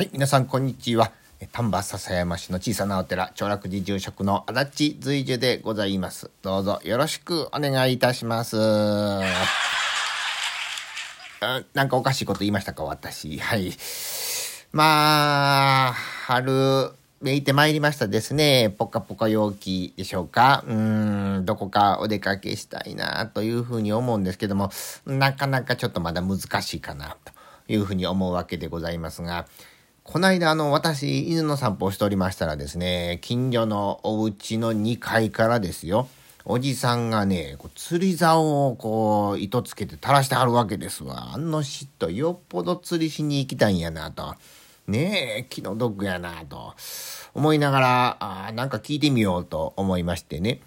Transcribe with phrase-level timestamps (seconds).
[0.00, 1.12] はい、皆さんこんにちは。
[1.52, 6.30] 丹波篠山市の小さなお寺、長楽寺住職の足立随樹でございます。
[6.40, 8.56] どうぞよろしくお願いいたします。
[11.74, 13.38] なんかおかしいこと言いましたか、私。
[13.40, 13.74] はい。
[14.72, 18.70] まあ、春、めいてまいりましたですね。
[18.70, 20.64] ぽかぽか陽気でしょうか。
[20.66, 24.70] うん、どこかお出かけしたいなというふうに思うんですけども、
[25.04, 27.32] なかなかちょっとまだ難しいかなと
[27.68, 29.44] いうふうに思うわけでございますが、
[30.02, 36.08] この間、あの、私、犬の散歩をしておりましたらですね、近所のお家の2階からですよ、
[36.44, 41.34] おじさんがね、こう釣り竿をこう、糸つけて垂らしてはるわけですわ。
[41.34, 44.34] あの人、よっぽど釣りしに行きたいんやなと。
[44.88, 46.74] ねえ、気の毒やなと。
[47.34, 50.60] 思いながら、あなんか聞いてみようと思いましてね。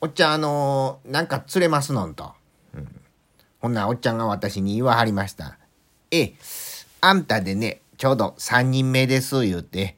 [0.00, 2.32] おっちゃん、あのー、なんか釣れますのんと。
[2.74, 2.88] うん。
[3.60, 5.58] ほんなおっちゃんが私に言わはりました。
[6.10, 6.34] ええ、
[7.00, 9.96] あんたでね、ちょうど3人目です、言うて。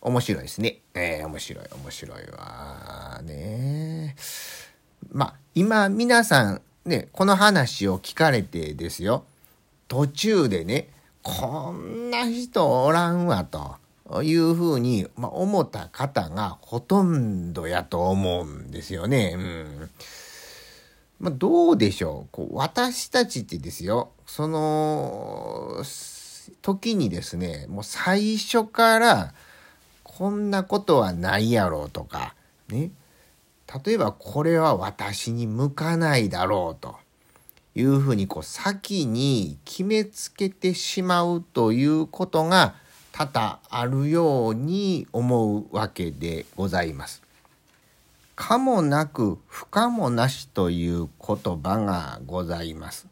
[0.00, 0.78] 面白いですね。
[0.94, 3.20] えー、面白い、面白いわ。
[3.22, 4.16] ね
[5.12, 9.24] まあ、今、皆さん、ね、この話を聞かれてですよ。
[9.86, 10.88] 途中でね、
[11.22, 19.36] こんな人おらんわ、というふうに、まあ、思った方がほとんどやと思うんですよね。
[19.36, 19.90] うん
[21.20, 22.28] まあ、どうでしょう。
[22.32, 24.10] こう私たちってですよ。
[24.26, 25.82] その
[26.62, 29.34] 時にですねもう最初から
[30.02, 32.34] こんなことはないやろうとか
[32.68, 32.90] ね。
[33.84, 36.96] 例えばこれは私に向かないだろうと。
[37.74, 42.74] いうふうにこう先に決めつけてしまうということが
[43.12, 47.22] 多々あるように思うわけでございます。
[48.42, 53.06] 可もなく不可もなしという言葉がございます。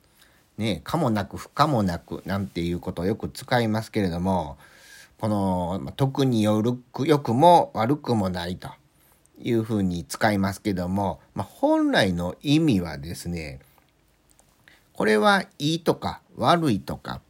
[0.57, 4.56] ね可もなく不可もなくなんていうことをよく使いますけれども、
[5.21, 8.71] この特によるく良くも悪くもないと
[9.38, 13.61] いうふうに使いますけども、まあ、本来の意味はですね、
[14.94, 17.21] これはいいとか悪いとかっ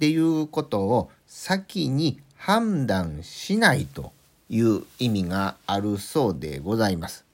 [0.00, 4.12] ていうことを先に判断しないと
[4.48, 7.25] いう意味があるそうでございます。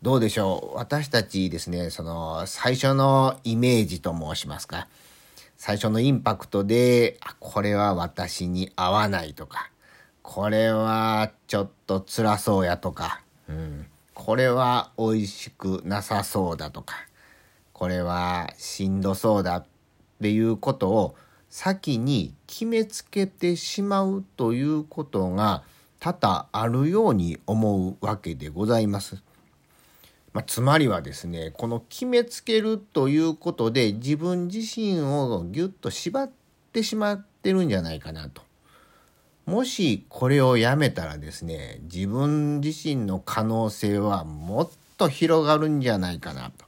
[0.00, 0.76] どうでしょう？
[0.76, 4.86] 私たちですね、その最初のイメージと申しますか。
[5.56, 9.72] 最初のインパクトで、これは私に合わないとか、
[10.22, 16.94] これはちょっと辛そうやとか、うん、これは美味しくなさそうだとか、
[17.72, 19.64] これはしんどそうだっ
[20.22, 21.16] ていうことを
[21.50, 25.64] 先に決めつけてしまうということが
[25.98, 29.20] 多々あるように思うわけでございます。
[30.38, 36.30] まあ、つまりはですねこの決めつけるということで自分自身をぎゅっと縛っ
[36.72, 38.42] てしまってるんじゃないかなと。
[39.46, 46.64] もしこれをやめたらですね自分自身の可能性はもっと広がるんじゃないかなと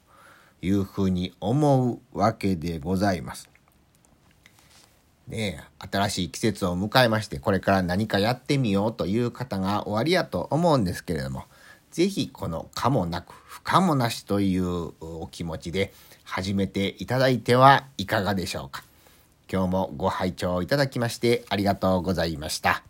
[0.62, 3.48] いうふうに思うわけでございます。
[5.28, 11.44] ね新しい季節を迎えましてこれから何かやってみようという方がおありやと思うんですけれども
[11.91, 15.93] ぜひこの可もなく不可もなしというお気持ちで
[16.25, 18.84] 始めていただいてはいかがでしょうか。
[19.53, 22.90] 今日もご拝聴いただきましてありがとうございました。